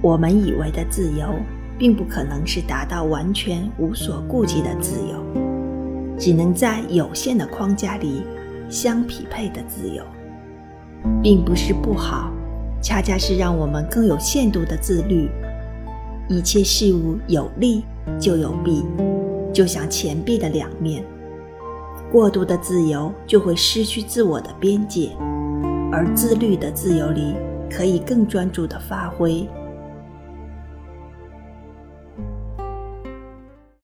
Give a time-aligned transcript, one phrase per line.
[0.00, 1.34] 我们以为的自由
[1.78, 5.22] 并不可能是达到完全无所顾忌的自由
[6.18, 8.22] 只能在有限的框架里
[8.68, 10.02] 相匹配的自由
[11.22, 12.32] 并不是不好
[12.80, 15.28] 恰恰是让我们更有限度的自律。
[16.28, 17.82] 一切事物有利
[18.20, 18.84] 就有弊
[19.52, 21.02] 就像钱币的两面
[22.12, 25.10] 过度的自由就会失去自我的边界
[25.90, 27.34] 而自律的自由里
[27.70, 29.48] 可以更专注地发挥